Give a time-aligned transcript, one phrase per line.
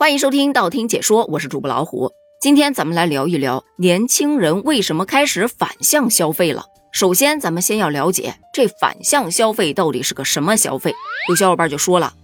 [0.00, 2.12] 欢迎收听道听解说，我是主播老虎。
[2.40, 6.66] 今天咱们来聊一聊年轻人为什么开始反向消费了。
[6.92, 10.94] 首先，咱们先要了解这反向消费到底是个什么消费。
[11.28, 12.14] 有小伙伴就说了，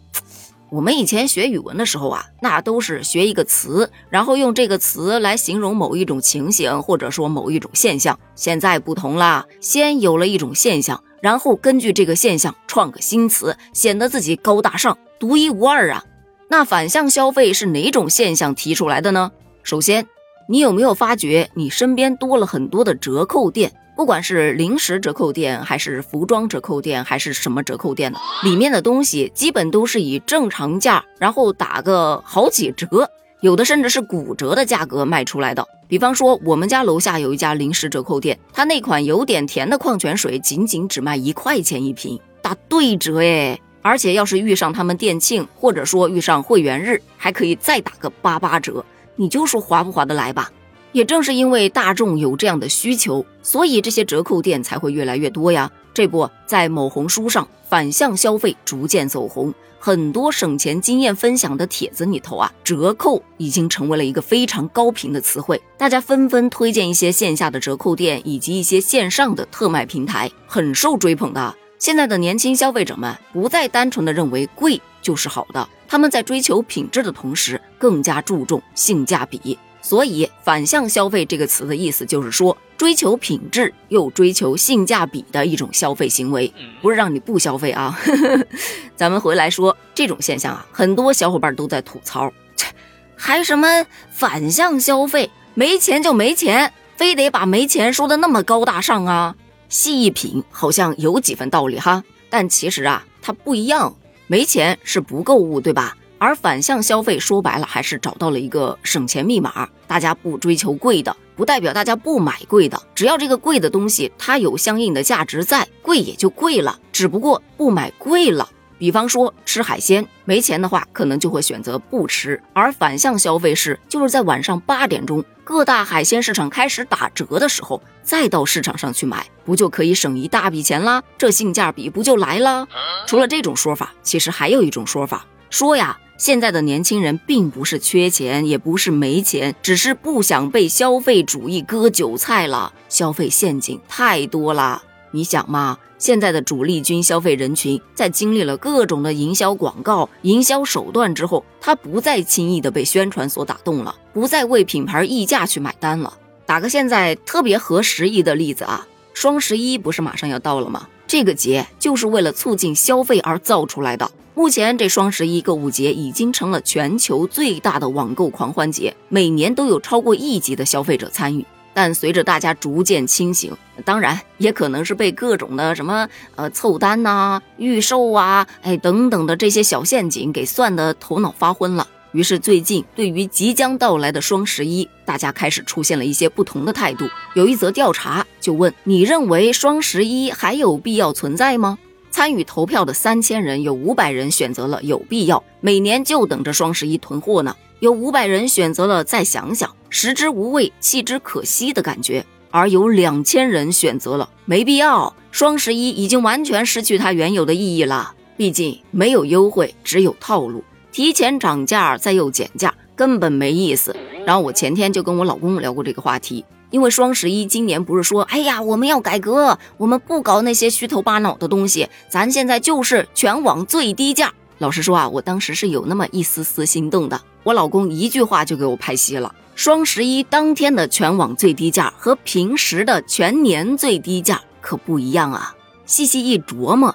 [0.70, 8.16] 我们以前学语文的时候啊，那都是学一个词，然后用这个词来形容某一种情形，或者说某一种现象。
[8.36, 16.04] 现在不同啦，先有了一种现象，然后根据这个现象创个新词，显得自己高大上、独一无二啊。
[16.48, 19.32] 那反向消费是哪种现象提出来的呢？
[19.62, 20.06] 首先，
[20.48, 23.72] 你有没有发觉你身边多了很多的折扣店？
[23.96, 33.08] 不管是零食折扣店，还是服装折扣店，还是什么折扣店的，里面的东西基本都是以正常价，然后打个好几折，
[33.40, 35.64] 有的甚至是骨折的价格卖出来的。
[35.86, 43.58] 比方说，我们家楼下有一家零食折扣店，它那款有点甜的矿泉水，仅仅只卖一块钱一瓶，打对折哎！
[43.84, 48.82] 而且要是遇上他们店庆，或者说遇上会员日，还可以再打个八八折。
[49.14, 50.50] 你就说划不划得来吧？
[50.92, 55.70] 也正是因为大众有这样的需求，所以这些折扣店才会越来越多呀。
[55.92, 71.54] 这不在某红书上，反向消费逐渐走红，很多省钱经验分享的帖子里头啊，折扣已经成为了一个非常高频的词汇，大家纷纷推荐一些线下的折扣店以及一些线上的特卖平台，很受追捧的。
[71.78, 79.58] 现在的年轻消费者们不再单纯的认为贵就是好的，他们在追求品质的同时，更加注重性价比。
[79.82, 87.98] 所以，反向消费这个词的意思就是说，追求品质又追求性价比的一种消费行为，不是让你不消费啊。
[88.96, 92.72] 咱们回来说这种现象啊，很多小伙伴都在吐槽，切，
[93.14, 95.30] 还什么反向消费？
[95.52, 99.36] 没钱就没钱，非得把没钱说的那么高大上啊？
[99.68, 103.94] 细一品，好像有几分道理哈，但其实啊，它不一样。
[104.26, 105.96] 没钱是不购物，对吧？
[106.18, 109.68] 而反向消费说白了，还是找到了一个省钱密码。
[109.86, 112.82] 大家不追求贵的，不代表大家不买贵的。
[112.94, 116.80] 只要这个贵的东西它有相应的价值在，贵也就贵了。
[116.90, 118.48] 只不过不买贵了。
[118.84, 122.38] 比方说吃海鲜，没钱的话，可能就会选择不吃。
[122.52, 131.02] 而反向消费是，就是在晚上八点钟，各大海鲜市场开始打折的时候，再到市场上去买，不就可以省一大笔钱啦？
[131.16, 132.68] 这性价比不就来了？
[133.06, 142.74] 除了这种说法，其实还有一种说法，说呀，现在的年轻人并不是缺钱，也不是没钱，只是不想被消费主义割韭菜了。
[142.90, 144.82] 消费陷阱太多了，
[145.14, 145.78] 你想嘛？
[145.96, 156.12] 现在的主力军消费人群，在经历了各种的营销广告、营销手段之后，他不再轻易的被宣传所打动了，不再为品牌溢价去买单了。
[156.44, 160.88] 打个现在特别合时宜的例子啊，双十一不是马上要到了吗？
[161.06, 164.10] 这个节就是为了促进消费而造出来的。
[164.34, 171.46] 目前这双十一购物节已经成了全球最大的网购狂欢节，每年都有超过亿级的消费者参与。
[171.74, 173.54] 但随着大家逐渐清醒，
[173.84, 181.86] 当然也可能是被各种的什么呃凑单呐、预售啊、哎等等的这些小陷阱给算的头脑发昏了。
[182.12, 187.04] 于是最近对于即将到来的双十一，大家开始出现了一些不同的态度。
[187.34, 191.76] 有一则调查就问：你认为双十一还有必要存在吗？
[192.12, 197.56] 参与投票的三千人，有五百人选择了有必要，每年就等着双十一囤货呢。
[197.80, 205.14] 有五百人选择了再想想，食之无味，弃之可惜的感觉；而有两千人选择了没必要。
[205.30, 213.94] 双十一已经完全失去它原有的意义了，毕竟没有优惠，只有套路，提前涨价再又减价，根本没意思。
[214.26, 224.32] 然后我前天就跟我老公聊过这个话题，因为双十一今年不是说，哎呀，我们要改革，我们不搞那些虚头巴脑的东西，咱现在就是全网最低价。
[224.58, 227.20] 老实说啊，我当时是有那么一丝丝心动的。
[227.44, 229.32] 我老公一句话就给我拍稀了。
[229.54, 235.54] 双十一当天的全网最低价和平时的全年最低价可不一样啊！
[235.86, 236.92] 细细一琢磨，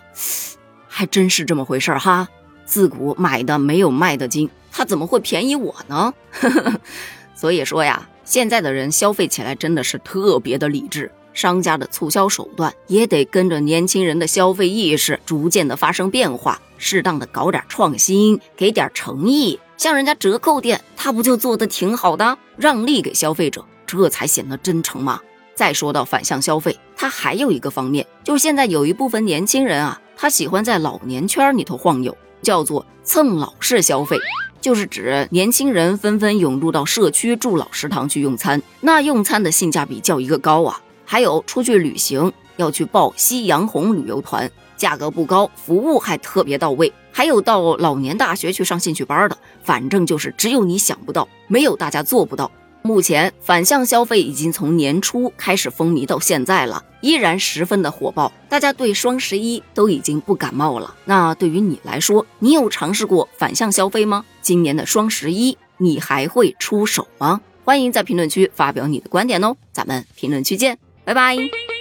[0.88, 2.28] 还真是这么回事儿哈。
[2.66, 6.14] 自古买的没有卖的精，他怎么会便宜我呢？
[7.34, 11.10] 所以说呀，现在的人消费起来真的是特别的理智。
[11.40, 19.58] 商家的促销手段也得跟着年轻人的消费意识逐渐的发生变化，适当的搞点创新，给点诚意。
[19.78, 25.22] 像人家折扣店，他不就做的挺好的，让利给消费者，这才显得真诚嘛。
[25.56, 34.20] 再说到反向消费，它还有一个方面，就是现在有一部分年轻人啊，他喜欢在老年圈里头晃悠，叫做蹭老式消费，
[34.60, 40.82] 就是指年轻人纷纷涌入到社区住老食堂去用餐，那用餐的性价比叫一个高啊。
[41.12, 44.48] 还有出去旅行要去报夕阳红旅游团，
[44.78, 52.52] 价格不高，服务还特别到位，还有到老年大学去上兴趣班的，反正就是只有你想不到，没有大家做不到。
[52.84, 60.96] 目前反向消费已经从年初开始风靡到现在了，依然十分的火爆，大家对双十一都已经不感冒了。
[61.06, 64.24] 那对于你来说，你有尝试过反向消费吗？
[64.44, 67.42] 今年的双十一你还会出手吗？
[67.66, 70.78] 欢迎在评论区发表你的观点哦，咱们评论区见，
[71.10, 71.79] 拜拜。